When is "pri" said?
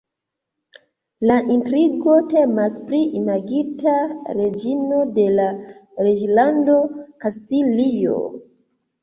2.87-3.01